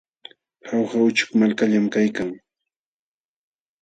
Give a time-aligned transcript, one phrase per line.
[0.69, 2.29] Jauja uchuk malkallam kaykan.